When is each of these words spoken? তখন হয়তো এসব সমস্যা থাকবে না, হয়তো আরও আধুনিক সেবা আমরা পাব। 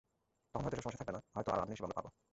তখন 0.51 0.63
হয়তো 0.65 0.75
এসব 0.77 0.83
সমস্যা 0.85 0.99
থাকবে 1.01 1.13
না, 1.15 1.21
হয়তো 1.35 1.49
আরও 1.53 1.61
আধুনিক 1.63 1.77
সেবা 1.77 1.87
আমরা 1.89 1.97
পাব। 2.05 2.15